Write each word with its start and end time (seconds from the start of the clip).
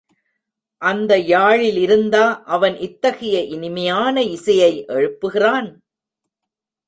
அந்த 0.81 1.17
யாழிலிருந்தா 1.17 2.23
அவன் 2.45 2.75
இத்தகைய 2.77 3.43
இனிமையான 3.47 4.23
இசையை 4.29 4.71
எழுப்புகிறான்! 4.89 5.69